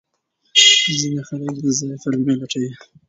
[1.01, 2.71] ځینې خلک بې ځایه پلمې لټوي.